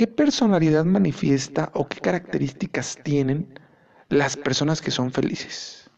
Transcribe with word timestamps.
¿qué 0.00 0.06
personalidad 0.06 0.86
manifiesta 0.86 1.70
o 1.74 1.86
qué 1.86 2.00
características 2.00 2.96
tienen 3.04 3.60
las 4.08 4.34
personas 4.34 4.80
que 4.80 4.90
son 4.90 5.12
felices? 5.12 5.90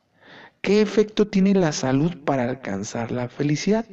¿Qué 0.60 0.82
efecto 0.82 1.28
tiene 1.28 1.54
la 1.54 1.70
salud 1.70 2.12
para 2.24 2.42
alcanzar 2.48 3.12
la 3.12 3.28
felicidad? 3.28 3.86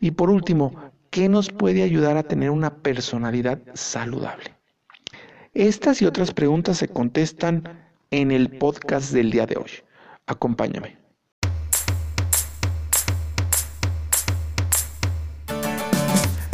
Y 0.00 0.10
por 0.10 0.28
último, 0.28 0.92
¿qué 1.08 1.30
nos 1.30 1.48
puede 1.48 1.82
ayudar 1.82 2.18
a 2.18 2.24
tener 2.24 2.50
una 2.50 2.74
personalidad 2.82 3.58
saludable? 3.72 4.52
Estas 5.54 6.02
y 6.02 6.04
otras 6.04 6.34
preguntas 6.34 6.76
se 6.76 6.88
contestan 6.88 7.88
en 8.10 8.32
el 8.32 8.58
podcast 8.58 9.12
del 9.12 9.30
día 9.30 9.46
de 9.46 9.56
hoy. 9.56 9.70
Acompáñame. 10.26 10.98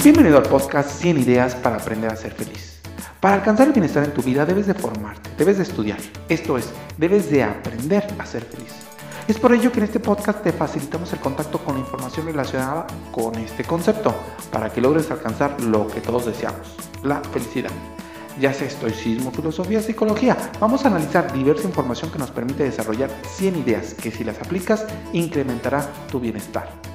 Bienvenido 0.05 0.39
al 0.39 0.45
podcast 0.45 0.91
100 1.01 1.19
ideas 1.19 1.57
para 1.57 1.77
aprender 1.77 2.11
a 2.13 2.15
ser 2.15 2.33
feliz. 2.33 2.68
Para 3.21 3.35
alcanzar 3.35 3.67
el 3.67 3.73
bienestar 3.73 4.05
en 4.05 4.15
tu 4.15 4.23
vida 4.23 4.47
debes 4.47 4.69
de 4.69 4.75
formarte, 4.75 5.29
debes 5.37 5.57
de 5.57 5.65
estudiar. 5.65 5.99
Esto 6.29 6.57
es, 6.57 6.71
debes 6.99 7.29
de 7.31 7.43
aprender 7.43 8.07
a 8.17 8.25
ser 8.25 8.45
feliz. 8.45 8.73
Es 9.27 9.39
por 9.41 9.53
ello 9.53 9.73
que 9.73 9.79
en 9.79 9.85
este 9.85 9.99
podcast 9.99 10.41
te 10.41 10.53
facilitamos 10.53 11.13
el 11.13 11.19
contacto 11.19 11.59
con 11.59 11.75
la 11.75 11.81
información 11.81 12.27
relacionada 12.27 12.87
con 13.11 13.35
este 13.35 13.65
concepto, 13.65 14.15
para 14.53 14.71
que 14.71 14.81
logres 14.81 15.11
alcanzar 15.11 15.61
lo 15.63 15.89
que 15.89 16.01
todos 16.01 16.27
deseamos, 16.27 16.77
la 17.03 17.21
felicidad. 17.21 17.73
Ya 18.39 18.55
sea 18.55 18.69
estoicismo, 18.69 19.33
filosofía, 19.33 19.83
psicología, 19.83 20.37
vamos 20.61 20.85
a 20.85 20.89
analizar 20.89 21.33
diversa 21.33 21.67
información 21.67 22.13
que 22.13 22.19
nos 22.19 22.31
permite 22.31 22.63
desarrollar 22.63 23.11
100 23.27 23.57
ideas 23.59 23.95
que 23.95 24.13
si 24.13 24.23
las 24.23 24.39
aplicas 24.39 24.87
incrementará 25.13 25.91
tu 26.09 26.21
bienestar. 26.21 26.88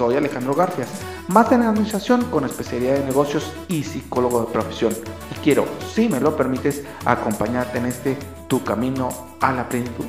Soy 0.00 0.16
Alejandro 0.16 0.54
Garfias, 0.54 0.88
máster 1.28 1.60
en 1.60 1.66
administración 1.66 2.24
con 2.30 2.46
especialidad 2.46 2.94
de 2.94 3.04
negocios 3.04 3.52
y 3.68 3.82
psicólogo 3.82 4.40
de 4.40 4.50
profesión. 4.50 4.94
Y 5.30 5.34
quiero, 5.40 5.66
si 5.92 6.08
me 6.08 6.18
lo 6.18 6.34
permites, 6.38 6.86
acompañarte 7.04 7.76
en 7.76 7.84
este 7.84 8.16
tu 8.48 8.64
camino 8.64 9.10
a 9.42 9.52
la 9.52 9.68
plenitud. 9.68 10.06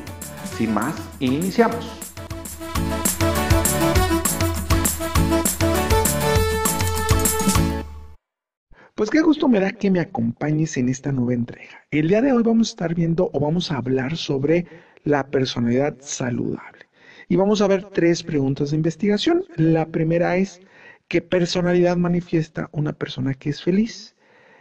Sin 0.56 0.74
más, 0.74 0.96
iniciamos. 1.20 1.92
Pues 8.96 9.10
qué 9.10 9.20
gusto 9.20 9.50
me 9.50 9.60
da 9.60 9.74
que 9.74 9.92
me 9.92 10.00
acompañes 10.00 10.78
en 10.78 10.88
esta 10.88 11.12
nueva 11.12 11.34
entrega. 11.34 11.86
El 11.92 12.08
día 12.08 12.22
de 12.22 12.32
hoy 12.32 12.44
vamos 12.44 12.70
a 12.70 12.72
estar 12.72 12.96
viendo 12.96 13.30
o 13.34 13.42
vamos 13.42 13.70
a 13.74 13.80
hablar 13.80 14.16
sobre 14.16 14.66
la 15.04 15.28
personalidad 15.28 15.98
saludable. 16.00 16.81
Y 17.32 17.38
vamos 17.38 17.62
a 17.62 17.68
ver 17.68 17.86
tres 17.86 18.24
preguntas 18.24 18.72
de 18.72 18.76
investigación. 18.76 19.46
La 19.56 19.86
primera 19.86 20.36
es, 20.36 20.60
¿qué 21.08 21.22
personalidad 21.22 21.96
manifiesta 21.96 22.68
una 22.74 22.92
persona 22.92 23.36
que 23.36 23.52
es 23.52 23.64
feliz? 23.64 24.18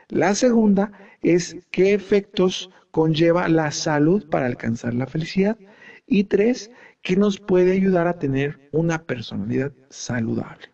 La 0.07 0.37
segunda 0.37 0.93
es, 1.21 1.57
¿qué 1.73 1.95
efectos 1.95 2.71
conlleva 2.93 3.49
la 3.49 3.73
salud 3.73 4.25
para 4.31 4.47
alcanzar 4.47 4.95
la 4.95 5.09
felicidad? 5.09 5.59
Y 6.07 6.23
tres, 6.23 6.71
¿qué 7.03 7.17
nos 7.17 7.41
puede 7.41 7.73
ayudar 7.73 8.07
a 8.07 8.21
tener 8.21 8.69
una 8.71 9.03
personalidad 9.03 9.73
saludable? 9.89 10.69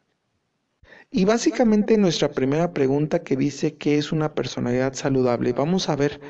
Y 1.10 1.25
básicamente 1.25 1.97
nuestra 1.97 2.28
primera 2.31 2.75
pregunta 2.75 3.22
que 3.22 3.36
dice 3.36 3.77
qué 3.77 3.97
es 3.97 4.12
una 4.12 4.34
personalidad 4.34 4.92
saludable, 4.92 5.55
vamos 5.55 5.88
a 5.88 5.97
ver 5.97 6.20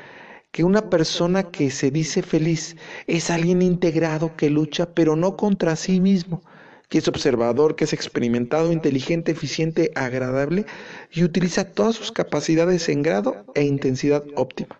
que 0.57 0.63
una 0.63 0.89
persona 0.89 1.51
que 1.51 1.69
se 1.69 1.91
dice 1.91 2.23
feliz 2.23 2.77
es 3.05 3.29
alguien 3.29 3.61
integrado 3.61 4.35
que 4.35 4.49
lucha, 4.49 4.91
pero 4.95 5.15
no 5.15 5.37
contra 5.37 5.75
sí 5.75 6.01
mismo, 6.01 6.41
que 6.89 6.97
es 6.97 7.07
observador, 7.07 7.75
que 7.75 7.83
es 7.83 7.93
experimentado, 7.93 8.71
inteligente, 8.71 9.33
eficiente, 9.33 9.91
agradable 9.93 10.65
y 11.11 11.23
utiliza 11.23 11.65
todas 11.65 11.95
sus 11.95 12.11
capacidades 12.11 12.89
en 12.89 13.03
grado 13.03 13.45
e 13.53 13.65
intensidad 13.65 14.23
óptima. 14.33 14.79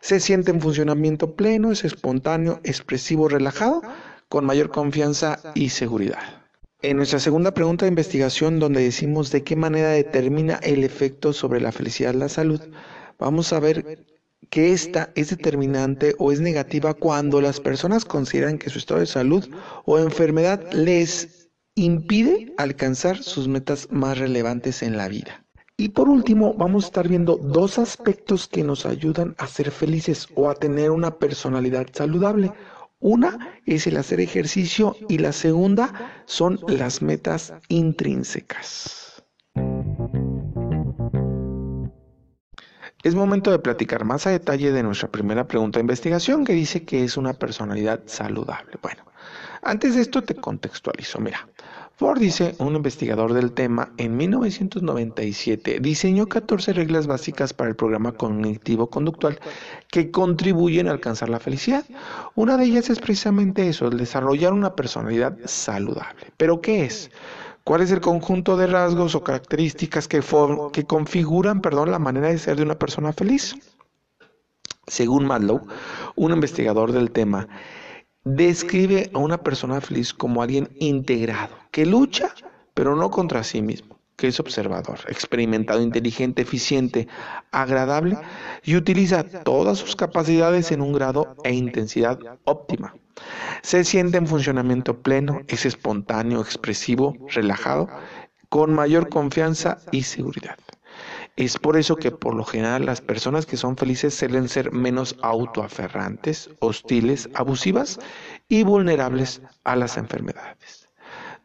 Se 0.00 0.18
siente 0.18 0.50
en 0.50 0.62
funcionamiento 0.62 1.34
pleno, 1.34 1.72
es 1.72 1.84
espontáneo, 1.84 2.60
expresivo, 2.64 3.28
relajado, 3.28 3.82
con 4.30 4.46
mayor 4.46 4.70
confianza 4.70 5.40
y 5.54 5.68
seguridad. 5.68 6.22
En 6.80 6.96
nuestra 6.96 7.18
segunda 7.18 7.52
pregunta 7.52 7.84
de 7.84 7.90
investigación, 7.90 8.58
donde 8.58 8.80
decimos 8.80 9.30
de 9.30 9.42
qué 9.42 9.56
manera 9.56 9.90
determina 9.90 10.54
el 10.62 10.84
efecto 10.84 11.34
sobre 11.34 11.60
la 11.60 11.70
felicidad 11.70 12.14
la 12.14 12.30
salud, 12.30 12.62
vamos 13.18 13.52
a 13.52 13.60
ver 13.60 14.10
que 14.50 14.72
esta 14.72 15.10
es 15.14 15.30
determinante 15.30 16.14
o 16.18 16.32
es 16.32 16.40
negativa 16.40 16.94
cuando 16.94 17.40
las 17.40 17.60
personas 17.60 18.04
consideran 18.04 18.58
que 18.58 18.70
su 18.70 18.78
estado 18.78 19.00
de 19.00 19.06
salud 19.06 19.48
o 19.84 19.98
enfermedad 19.98 20.72
les 20.72 21.50
impide 21.74 22.52
alcanzar 22.58 23.22
sus 23.22 23.48
metas 23.48 23.88
más 23.90 24.18
relevantes 24.18 24.82
en 24.82 24.96
la 24.96 25.08
vida. 25.08 25.44
Y 25.76 25.88
por 25.88 26.08
último, 26.08 26.54
vamos 26.54 26.84
a 26.84 26.86
estar 26.88 27.08
viendo 27.08 27.36
dos 27.36 27.78
aspectos 27.78 28.46
que 28.46 28.62
nos 28.62 28.86
ayudan 28.86 29.34
a 29.38 29.46
ser 29.46 29.70
felices 29.70 30.28
o 30.34 30.50
a 30.50 30.54
tener 30.54 30.90
una 30.90 31.18
personalidad 31.18 31.86
saludable. 31.92 32.52
Una 33.00 33.58
es 33.66 33.86
el 33.86 33.96
hacer 33.96 34.20
ejercicio 34.20 34.94
y 35.08 35.18
la 35.18 35.32
segunda 35.32 36.22
son 36.26 36.60
las 36.68 37.02
metas 37.02 37.54
intrínsecas. 37.68 39.11
Es 43.02 43.16
momento 43.16 43.50
de 43.50 43.58
platicar 43.58 44.04
más 44.04 44.28
a 44.28 44.30
detalle 44.30 44.70
de 44.70 44.84
nuestra 44.84 45.08
primera 45.08 45.48
pregunta 45.48 45.78
de 45.78 45.82
investigación 45.82 46.44
que 46.44 46.52
dice 46.52 46.84
que 46.84 47.02
es 47.02 47.16
una 47.16 47.32
personalidad 47.32 48.00
saludable. 48.06 48.78
Bueno, 48.80 49.02
antes 49.62 49.96
de 49.96 50.02
esto 50.02 50.22
te 50.22 50.36
contextualizo. 50.36 51.18
Mira, 51.18 51.48
Ford 51.96 52.20
dice, 52.20 52.54
un 52.58 52.76
investigador 52.76 53.32
del 53.32 53.50
tema, 53.50 53.92
en 53.96 54.16
1997 54.16 55.80
diseñó 55.80 56.28
14 56.28 56.74
reglas 56.74 57.08
básicas 57.08 57.52
para 57.52 57.70
el 57.70 57.76
programa 57.76 58.12
cognitivo 58.12 58.88
conductual 58.88 59.40
que 59.88 60.12
contribuyen 60.12 60.86
a 60.86 60.92
alcanzar 60.92 61.28
la 61.28 61.40
felicidad. 61.40 61.84
Una 62.36 62.56
de 62.56 62.66
ellas 62.66 62.88
es 62.88 63.00
precisamente 63.00 63.68
eso, 63.68 63.88
el 63.88 63.98
desarrollar 63.98 64.52
una 64.52 64.76
personalidad 64.76 65.36
saludable. 65.44 66.32
¿Pero 66.36 66.60
qué 66.60 66.84
es? 66.84 67.10
¿Cuál 67.64 67.82
es 67.82 67.92
el 67.92 68.00
conjunto 68.00 68.56
de 68.56 68.66
rasgos 68.66 69.14
o 69.14 69.22
características 69.22 70.08
que, 70.08 70.20
que 70.72 70.84
configuran 70.84 71.60
perdón, 71.60 71.92
la 71.92 72.00
manera 72.00 72.28
de 72.28 72.38
ser 72.38 72.56
de 72.56 72.64
una 72.64 72.78
persona 72.78 73.12
feliz? 73.12 73.54
Según 74.88 75.26
Madlow, 75.26 75.66
un 76.16 76.32
investigador 76.32 76.90
del 76.90 77.12
tema, 77.12 77.48
describe 78.24 79.10
a 79.14 79.18
una 79.18 79.38
persona 79.38 79.80
feliz 79.80 80.12
como 80.12 80.42
alguien 80.42 80.70
integrado, 80.80 81.54
que 81.70 81.86
lucha, 81.86 82.34
pero 82.74 82.96
no 82.96 83.10
contra 83.10 83.44
sí 83.44 83.62
mismo, 83.62 83.91
que 84.22 84.28
es 84.28 84.38
observador, 84.38 85.00
experimentado, 85.08 85.82
inteligente, 85.82 86.42
eficiente, 86.42 87.08
agradable 87.50 88.16
y 88.62 88.76
utiliza 88.76 89.24
todas 89.24 89.78
sus 89.78 89.96
capacidades 89.96 90.70
en 90.70 90.80
un 90.80 90.92
grado 90.92 91.34
e 91.42 91.52
intensidad 91.52 92.20
óptima. 92.44 92.94
Se 93.62 93.82
siente 93.82 94.18
en 94.18 94.28
funcionamiento 94.28 95.02
pleno, 95.02 95.40
es 95.48 95.66
espontáneo, 95.66 96.40
expresivo, 96.40 97.16
relajado, 97.34 97.88
con 98.48 98.72
mayor 98.72 99.08
confianza 99.08 99.78
y 99.90 100.04
seguridad. 100.04 100.56
Es 101.34 101.58
por 101.58 101.76
eso 101.76 101.96
que 101.96 102.12
por 102.12 102.36
lo 102.36 102.44
general 102.44 102.86
las 102.86 103.00
personas 103.00 103.44
que 103.44 103.56
son 103.56 103.76
felices 103.76 104.14
suelen 104.14 104.48
ser 104.48 104.70
menos 104.70 105.16
autoaferrantes, 105.22 106.48
hostiles, 106.60 107.28
abusivas 107.34 107.98
y 108.48 108.62
vulnerables 108.62 109.42
a 109.64 109.74
las 109.74 109.96
enfermedades. 109.96 110.81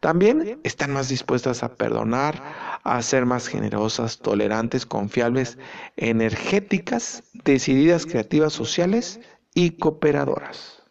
También 0.07 0.62
están 0.63 0.94
más 0.94 1.09
dispuestas 1.09 1.63
a 1.63 1.75
perdonar, 1.75 2.41
a 2.85 3.01
ser 3.01 3.25
más 3.25 3.50
generosas, 3.50 4.19
tolerantes, 4.19 4.85
confiables, 4.85 5.57
energéticas, 5.97 7.23
decididas, 7.44 8.06
creativas, 8.06 8.53
sociales 8.53 9.19
y 9.53 9.72
cooperadoras. 9.72 10.81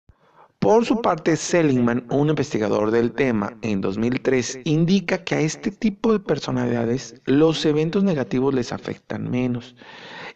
Por 0.58 0.84
su 0.84 1.00
parte, 1.00 1.34
Seligman, 1.36 2.04
un 2.10 2.28
investigador 2.28 2.90
del 2.90 3.12
tema 3.12 3.56
en 3.62 3.80
2003, 3.80 4.58
indica 4.64 5.24
que 5.24 5.36
a 5.36 5.40
este 5.40 5.70
tipo 5.70 6.12
de 6.12 6.20
personalidades 6.20 7.14
los 7.24 7.64
eventos 7.64 8.04
negativos 8.04 8.52
les 8.52 8.70
afectan 8.70 9.30
menos 9.30 9.76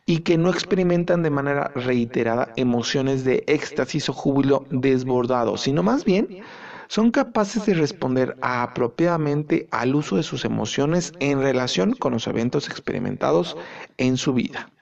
y 0.06 0.20
que 0.20 0.38
no 0.38 0.48
experimentan 0.48 1.22
de 1.22 1.28
manera 1.28 1.70
reiterada 1.74 2.54
emociones 2.56 3.24
de 3.24 3.44
éxtasis 3.46 4.08
o 4.08 4.14
júbilo 4.14 4.64
desbordado, 4.70 5.58
sino 5.58 5.82
más 5.82 6.06
bien 6.06 6.42
son 6.90 7.12
capaces 7.12 7.64
de 7.66 7.74
responder 7.74 8.36
apropiadamente 8.42 9.68
al 9.70 9.94
uso 9.94 10.16
de 10.16 10.24
sus 10.24 10.44
emociones 10.44 11.12
en 11.20 11.40
relación 11.40 11.92
con 11.92 12.14
los 12.14 12.26
eventos 12.26 12.68
experimentados 12.68 13.56
en 13.96 14.16
su 14.16 14.34
vida. 14.34 14.72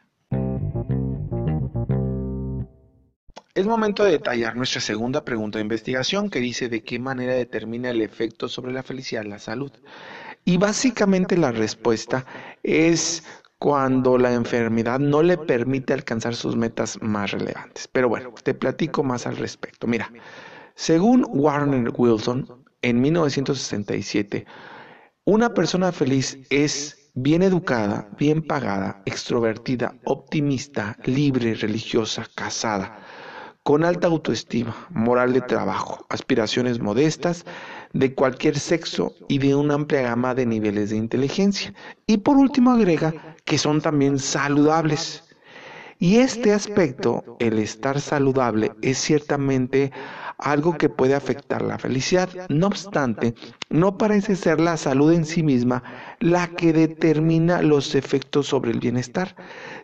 Es 3.55 3.66
momento 3.66 4.05
de 4.05 4.12
detallar 4.12 4.56
nuestra 4.56 4.81
segunda 4.81 5.22
pregunta 5.22 5.58
de 5.58 5.64
investigación 5.64 6.31
que 6.31 6.40
dice 6.40 6.70
de 6.70 6.82
qué 6.82 6.99
manera 6.99 7.34
determina 7.34 7.90
el 7.90 8.00
efecto 8.00 8.49
sobre 8.49 8.72
la 8.72 8.82
felicidad 8.82 9.25
la 9.26 9.38
salud. 9.38 9.72
Y 10.46 10.56
básicamente 10.56 11.37
la 11.37 11.52
respuesta 11.52 12.25
es 12.62 13.22
cuando 13.58 14.16
la 14.16 14.32
enfermedad 14.32 14.99
no 14.99 15.22
le 15.22 15.37
permite 15.37 15.93
alcanzar 15.93 16.34
sus 16.34 16.56
metas 16.56 17.02
más 17.02 17.32
relevantes. 17.32 17.87
Pero 17.87 18.08
bueno, 18.08 18.32
te 18.43 18.54
platico 18.54 19.02
más 19.02 19.26
al 19.26 19.37
respecto. 19.37 19.87
Mira, 19.87 20.11
según 20.78 21.26
Warner 21.30 21.90
Wilson, 21.96 22.46
en 22.82 23.00
1967, 23.00 24.46
una 25.25 25.52
persona 25.52 25.90
feliz 25.90 26.38
es 26.50 27.10
bien 27.14 27.42
educada, 27.42 28.08
bien 28.16 28.42
pagada, 28.42 29.02
extrovertida, 29.04 29.96
optimista, 30.04 30.96
libre, 31.02 31.54
religiosa, 31.54 32.28
casada, 32.36 33.00
con 33.64 33.84
alta 33.84 34.06
autoestima, 34.06 34.86
moral 34.90 35.32
de 35.32 35.40
trabajo, 35.40 36.06
aspiraciones 36.10 36.78
modestas, 36.78 37.44
de 37.92 38.14
cualquier 38.14 38.56
sexo 38.56 39.12
y 39.26 39.38
de 39.38 39.56
una 39.56 39.75
amplia 39.75 40.02
gama 40.02 40.36
de 40.36 40.46
niveles 40.46 40.90
de 40.90 40.96
inteligencia. 40.96 41.75
Y 42.06 42.19
por 42.19 42.36
último 42.36 42.70
agrega 42.70 43.34
que 43.44 43.58
son 43.58 43.80
también 43.80 44.20
saludables. 44.20 45.25
Y 45.98 46.19
este 46.19 46.52
aspecto, 46.52 47.36
el 47.40 47.58
estar 47.58 48.00
saludable, 48.00 48.70
es 48.80 48.98
ciertamente 48.98 49.90
algo 50.38 50.79
que 50.79 50.88
puede 50.88 51.14
afectar 51.14 51.62
la 51.62 51.79
felicidad. 51.79 52.29
No 52.49 52.69
obstante, 52.69 53.35
no 53.69 53.99
parece 53.99 54.37
ser 54.37 54.61
la 54.61 54.76
salud 54.76 55.12
en 55.12 55.25
sí 55.25 55.43
misma 55.43 55.82
la 56.20 56.49
que 56.49 56.73
determina 56.73 57.61
los 57.62 57.94
efectos 57.94 58.46
sobre 58.46 58.70
el 58.70 58.81
bienestar, 58.81 59.35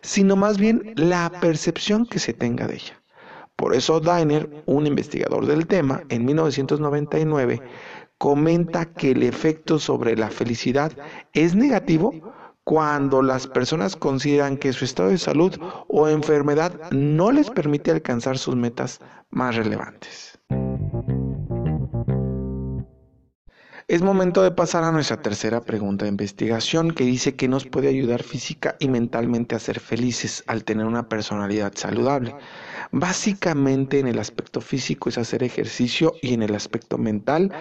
sino 0.01 0.35
más 0.35 0.57
bien 0.57 0.93
la 0.95 1.31
percepción 1.41 2.05
que 2.05 2.19
se 2.19 2.33
tenga 2.33 2.67
de 2.67 2.75
ella. 2.75 3.01
Por 3.55 3.73
eso 3.73 3.99
Diner, 3.99 4.63
un 4.65 4.85
investigador 4.85 5.45
del 5.45 5.67
tema, 5.67 6.03
en 6.09 6.25
1999, 6.25 7.61
comenta 8.17 8.85
que 8.85 9.11
el 9.11 9.23
efecto 9.23 9.79
sobre 9.79 10.17
la 10.17 10.29
felicidad 10.29 10.91
es 11.33 11.55
negativo 11.55 12.13
cuando 12.65 13.21
las 13.21 13.47
personas 13.47 13.95
consideran 13.95 14.57
que 14.57 14.73
su 14.73 14.85
estado 14.85 15.09
de 15.09 15.17
salud 15.17 15.55
o 15.87 16.09
enfermedad 16.09 16.73
no 16.91 17.31
les 17.31 17.49
permite 17.49 17.91
alcanzar 17.91 18.37
sus 18.37 18.55
metas 18.55 18.99
más 19.29 19.55
relevantes. 19.55 20.34
Es 23.87 24.01
momento 24.01 24.41
de 24.41 24.49
pasar 24.49 24.83
a 24.83 24.91
nuestra 24.91 25.21
tercera 25.21 25.61
pregunta 25.61 26.05
de 26.05 26.09
investigación 26.09 26.89
que 26.89 27.03
dice 27.03 27.35
que 27.35 27.47
nos 27.47 27.67
puede 27.67 27.87
ayudar 27.87 28.23
física 28.23 28.75
y 28.79 28.87
mentalmente 28.87 29.53
a 29.53 29.59
ser 29.59 29.79
felices 29.79 30.43
al 30.47 30.63
tener 30.63 30.87
una 30.87 31.07
personalidad 31.07 31.71
saludable. 31.75 32.35
Básicamente 32.91 33.99
en 33.99 34.07
el 34.07 34.17
aspecto 34.17 34.59
físico 34.59 35.09
es 35.09 35.19
hacer 35.19 35.43
ejercicio 35.43 36.15
y 36.23 36.33
en 36.33 36.41
el 36.41 36.55
aspecto 36.55 36.97
mental 36.97 37.51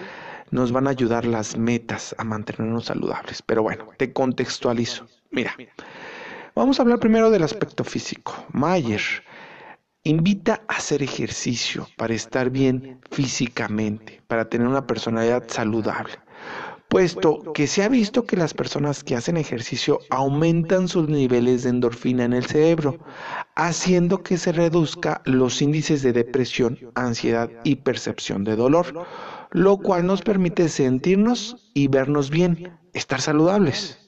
nos 0.50 0.72
van 0.72 0.86
a 0.86 0.90
ayudar 0.92 1.26
las 1.26 1.58
metas 1.58 2.14
a 2.16 2.24
mantenernos 2.24 2.86
saludables. 2.86 3.42
Pero 3.42 3.62
bueno, 3.62 3.90
te 3.98 4.14
contextualizo. 4.14 5.06
Mira, 5.30 5.54
vamos 6.54 6.78
a 6.78 6.84
hablar 6.84 7.00
primero 7.00 7.28
del 7.28 7.42
aspecto 7.42 7.84
físico. 7.84 8.46
Mayer 8.50 9.02
invita 10.04 10.62
a 10.68 10.76
hacer 10.76 11.02
ejercicio 11.02 11.88
para 11.96 12.14
estar 12.14 12.50
bien 12.50 13.00
físicamente, 13.10 14.22
para 14.28 14.48
tener 14.48 14.68
una 14.68 14.86
personalidad 14.86 15.44
saludable 15.48 16.14
puesto 16.94 17.52
que 17.54 17.66
se 17.66 17.82
ha 17.82 17.88
visto 17.88 18.24
que 18.24 18.36
las 18.36 18.54
personas 18.54 19.02
que 19.02 19.16
hacen 19.16 19.36
ejercicio 19.36 19.98
aumentan 20.10 20.86
sus 20.86 21.08
niveles 21.08 21.64
de 21.64 21.70
endorfina 21.70 22.22
en 22.22 22.32
el 22.32 22.44
cerebro, 22.44 22.98
haciendo 23.56 24.22
que 24.22 24.38
se 24.38 24.52
reduzca 24.52 25.20
los 25.24 25.60
índices 25.60 26.02
de 26.02 26.12
depresión, 26.12 26.78
ansiedad 26.94 27.50
y 27.64 27.74
percepción 27.74 28.44
de 28.44 28.54
dolor, 28.54 29.06
lo 29.50 29.78
cual 29.78 30.06
nos 30.06 30.22
permite 30.22 30.68
sentirnos 30.68 31.68
y 31.74 31.88
vernos 31.88 32.30
bien, 32.30 32.78
estar 32.92 33.20
saludables. 33.20 33.98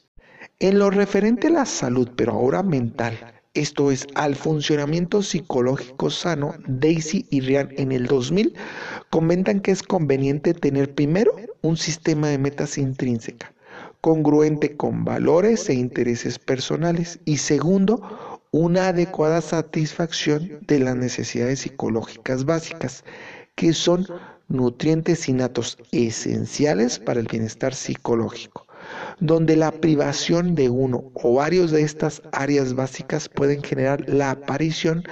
En 0.61 0.79
lo 0.79 0.91
referente 0.91 1.49
a 1.49 1.51
la 1.51 1.67
salud, 1.67 2.11
pero 2.15 2.35
ahora 2.35 2.63
mental, 2.63 3.36
esto 3.56 3.91
es 3.91 4.06
al 4.14 4.37
funcionamiento 4.37 5.23
psicológico 5.23 6.11
sano, 6.11 6.55
Daisy 6.67 7.26
y 7.31 7.41
Ryan 7.41 7.70
en 7.76 7.93
el 7.93 8.06
2000 8.06 8.55
comentan 9.11 9.61
que 9.61 9.70
es 9.70 9.82
conveniente 9.82 10.55
tener 10.55 10.94
primero 10.94 11.32
un 11.62 11.76
sistema 11.76 12.29
de 12.29 12.38
metas 12.38 12.79
intrínseca, 12.79 13.53
congruente 14.00 14.76
con 14.76 15.05
valores 15.05 15.69
e 15.69 15.75
intereses 15.75 16.38
personales 16.38 17.19
y 17.25 17.38
segundo, 17.38 18.03
una 18.50 18.88
adecuada 18.88 19.41
satisfacción 19.41 20.61
de 20.67 20.79
las 20.79 20.97
necesidades 20.97 21.61
psicológicas 21.61 22.44
básicas, 22.44 23.05
que 23.55 23.73
son 23.73 24.06
nutrientes 24.49 25.29
innatos 25.29 25.79
esenciales 25.93 26.99
para 26.99 27.20
el 27.20 27.26
bienestar 27.26 27.75
psicológico, 27.75 28.66
donde 29.21 29.57
la 29.57 29.73
privación 29.73 30.55
de 30.55 30.69
uno 30.69 31.11
o 31.15 31.35
varios 31.35 31.71
de 31.71 31.83
estas 31.83 32.23
áreas 32.33 32.75
básicas 32.75 33.29
pueden 33.29 33.63
generar 33.63 34.09
la 34.09 34.31
aparición 34.31 35.05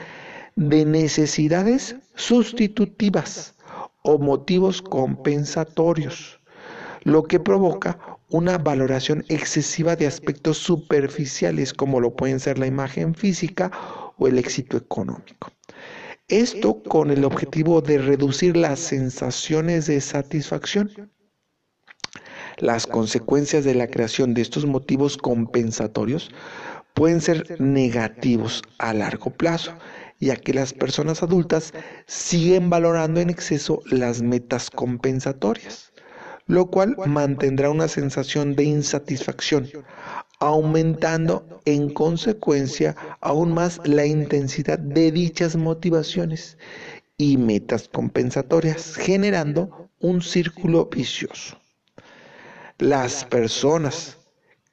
de 0.57 0.85
necesidades 0.85 1.97
sustitutivas 2.15 3.55
o 4.03 4.19
motivos 4.19 4.83
compensatorios, 4.83 6.41
lo 7.03 7.25
que 7.25 7.41
provoca 7.41 7.99
una 8.31 8.59
valoración 8.59 9.25
excesiva 9.29 9.97
de 9.97 10.07
aspectos 10.07 10.59
superficiales 10.59 11.73
como 11.73 12.01
lo 12.01 12.15
pueden 12.15 12.41
ser 12.41 12.59
la 12.59 12.67
imagen 12.67 13.15
física 13.15 13.71
o 14.17 14.29
el 14.29 14.39
éxito 14.39 14.77
económico. 14.77 15.53
Esto 16.29 16.83
con 16.83 17.11
el 17.11 17.25
objetivo 17.25 17.83
de 17.83 17.99
reducir 17.99 18.57
las 18.57 18.81
sensaciones 18.81 19.87
de 19.87 20.01
satisfacción. 20.01 21.11
Las 22.59 22.87
consecuencias 22.87 23.65
de 23.65 23.75
la 23.75 23.89
creación 23.89 24.33
de 24.33 24.43
estos 24.43 24.65
motivos 24.65 25.17
compensatorios 25.17 26.31
pueden 26.95 27.21
ser 27.21 27.61
negativos 27.61 28.63
a 28.79 28.95
largo 28.95 29.31
plazo, 29.31 29.73
ya 30.21 30.37
que 30.37 30.55
las 30.55 30.73
personas 30.73 31.25
adultas 31.25 31.73
siguen 32.07 32.71
valorando 32.71 33.21
en 33.21 33.31
exceso 33.31 33.83
las 33.87 34.23
metas 34.23 34.71
compensatorias, 34.71 35.93
lo 36.47 36.67
cual 36.67 36.97
mantendrá 37.07 37.71
una 37.71 37.89
sensación 37.89 38.55
de 38.55 38.65
insatisfacción, 38.65 39.69
aumentando 40.39 41.61
en 41.65 41.93
consecuencia 41.93 42.95
aún 43.21 43.53
más 43.53 43.81
la 43.85 44.07
intensidad 44.07 44.79
de 44.79 45.11
dichas 45.11 45.57
motivaciones 45.57 46.57
y 47.17 47.37
metas 47.37 47.89
compensatorias, 47.89 48.95
generando 48.95 49.91
un 49.99 50.23
círculo 50.23 50.87
vicioso. 50.87 51.59
Las 52.79 53.25
personas 53.25 54.19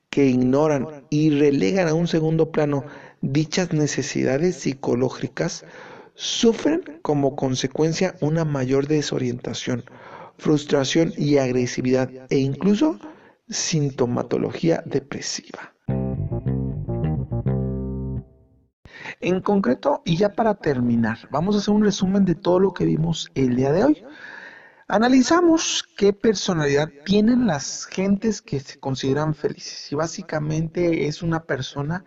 que 0.10 0.26
ignoran 0.26 1.06
y 1.12 1.30
relegan 1.30 1.88
a 1.88 1.94
un 1.94 2.08
segundo 2.08 2.52
plano 2.52 2.84
dichas 3.22 3.74
necesidades 3.74 4.56
psicológicas 4.56 5.66
sufren 6.16 7.00
como 7.04 7.36
consecuencia 7.36 8.16
una 8.20 8.44
mayor 8.44 8.88
desorientación, 8.88 9.84
frustración 10.38 11.14
y 11.16 11.38
agresividad 11.38 12.10
e 12.30 12.40
incluso 12.40 13.00
sintomatología 13.50 14.82
depresiva. 14.86 15.76
En 19.20 19.42
concreto, 19.42 20.02
y 20.04 20.18
ya 20.18 20.30
para 20.30 20.56
terminar, 20.56 21.20
vamos 21.30 21.56
a 21.56 21.60
hacer 21.60 21.74
un 21.74 21.84
resumen 21.84 22.26
de 22.26 22.34
todo 22.34 22.60
lo 22.60 22.74
que 22.74 22.86
vimos 22.86 23.30
el 23.36 23.56
día 23.56 23.72
de 23.72 23.84
hoy. 23.84 24.04
Analizamos 24.94 25.86
qué 25.96 26.12
personalidad 26.12 26.90
tienen 27.06 27.48
las 27.48 27.86
gentes 27.86 28.42
que 28.42 28.60
se 28.60 28.78
consideran 28.78 29.34
felices. 29.34 29.90
Y 29.90 29.96
básicamente 29.96 31.08
es 31.08 31.24
una 31.24 31.46
persona 31.46 32.04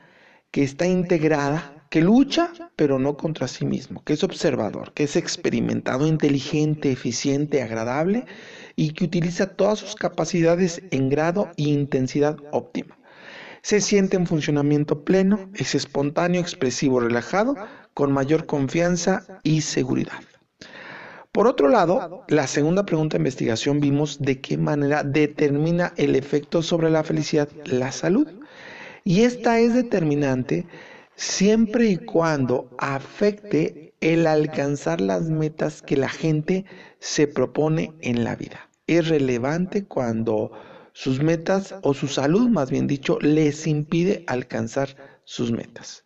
que 0.51 0.65
está 0.65 0.85
integrada, 0.85 1.87
que 1.89 2.03
lucha, 2.03 2.53
pero 2.77 2.99
no 2.99 3.17
contra 3.17 3.49
sí 3.49 3.65
mismo, 3.65 4.05
que 4.05 4.13
es 4.13 4.23
observador, 4.23 4.93
que 4.93 5.05
es 5.05 5.17
experimentado, 5.17 6.07
inteligente, 6.07 6.93
eficiente, 6.93 7.63
agradable 7.63 8.27
y 8.77 8.91
que 8.91 9.05
utiliza 9.05 9.47
todas 9.47 9.79
sus 9.79 9.95
capacidades 9.95 10.83
en 10.91 11.09
grado 11.09 11.53
e 11.57 11.63
intensidad 11.63 12.37
óptima. 12.53 12.99
Se 13.63 13.81
siente 13.81 14.19
en 14.19 14.27
funcionamiento 14.27 15.05
pleno, 15.05 15.49
es 15.55 15.75
espontáneo, 15.75 16.43
expresivo, 16.43 17.01
relajado, 17.01 17.57
con 17.95 18.13
mayor 18.13 18.45
confianza 18.45 19.25
y 19.43 19.63
seguridad. 19.63 20.21
Por 21.35 21.49
otro 21.49 21.69
lado, 21.69 22.25
la 22.29 22.47
segunda 22.47 22.87
pregunta 22.87 23.17
de 23.17 23.23
investigación 23.23 23.81
vimos 23.81 24.21
de 24.21 24.41
qué 24.41 24.57
manera 24.57 25.03
determina 25.03 25.93
el 25.97 26.15
efecto 26.15 26.63
sobre 26.63 26.91
la 26.91 27.03
felicidad 27.03 27.49
la 27.65 27.91
salud. 27.91 28.29
Y 29.03 29.23
esta 29.23 29.59
es 29.59 29.75
determinante 29.75 30.65
siempre 31.17 31.87
y 31.87 31.97
cuando 31.97 32.71
afecte 32.79 33.95
el 34.01 34.29
alcanzar 34.29 35.01
las 35.01 35.23
metas 35.29 35.83
que 35.83 35.97
la 35.97 36.09
gente 36.09 36.67
se 37.01 37.27
propone 37.27 37.95
en 38.01 38.23
la 38.23 38.37
vida. 38.37 38.71
Es 38.87 39.09
relevante 39.09 39.87
cuando 39.87 40.53
sus 40.93 41.21
metas 41.21 41.75
o 41.83 41.95
su 41.95 42.07
salud, 42.07 42.49
más 42.49 42.71
bien 42.71 42.87
dicho, 42.87 43.19
les 43.21 43.67
impide 43.67 44.23
alcanzar 44.29 45.19
sus 45.25 45.51
metas. 45.51 46.05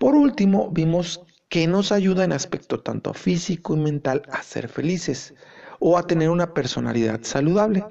Por 0.00 0.16
último, 0.16 0.70
vimos 0.72 1.24
que 1.50 1.66
nos 1.66 1.92
ayuda 1.92 2.24
en 2.24 2.32
aspecto 2.32 2.80
tanto 2.80 3.12
físico 3.12 3.76
y 3.76 3.80
mental 3.80 4.22
a 4.30 4.42
ser 4.42 4.68
felices 4.68 5.34
o 5.80 5.98
a 5.98 6.06
tener 6.06 6.30
una 6.30 6.54
personalidad 6.54 7.20
saludable. 7.22 7.84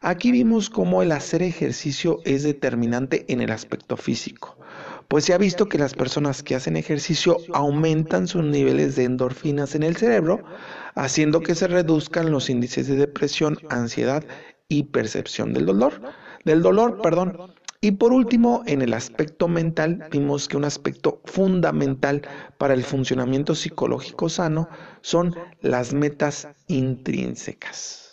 Aquí 0.00 0.32
vimos 0.32 0.70
cómo 0.70 1.02
el 1.02 1.12
hacer 1.12 1.42
ejercicio 1.42 2.20
es 2.24 2.42
determinante 2.42 3.26
en 3.28 3.40
el 3.40 3.52
aspecto 3.52 3.96
físico, 3.96 4.58
pues 5.08 5.24
se 5.24 5.34
ha 5.34 5.38
visto 5.38 5.68
que 5.68 5.78
las 5.78 5.94
personas 5.94 6.42
que 6.42 6.54
hacen 6.54 6.76
ejercicio 6.76 7.36
aumentan 7.52 8.26
sus 8.26 8.42
niveles 8.42 8.96
de 8.96 9.04
endorfinas 9.04 9.74
en 9.74 9.82
el 9.82 9.96
cerebro, 9.96 10.42
haciendo 10.94 11.40
que 11.40 11.54
se 11.54 11.68
reduzcan 11.68 12.30
los 12.30 12.48
índices 12.48 12.86
de 12.86 12.96
depresión, 12.96 13.58
ansiedad 13.68 14.24
y 14.68 14.84
percepción 14.84 15.52
del 15.52 15.66
dolor, 15.66 16.00
del 16.44 16.62
dolor, 16.62 17.00
perdón. 17.02 17.54
Y 17.84 17.90
por 17.92 18.14
último, 18.14 18.62
en 18.64 18.80
el 18.80 18.94
aspecto 18.94 19.46
mental, 19.46 20.06
vimos 20.10 20.48
que 20.48 20.56
un 20.56 20.64
aspecto 20.64 21.20
fundamental 21.26 22.22
para 22.56 22.72
el 22.72 22.82
funcionamiento 22.82 23.54
psicológico 23.54 24.30
sano 24.30 24.70
son 25.02 25.34
las 25.60 25.92
metas 25.92 26.48
intrínsecas. 26.66 28.03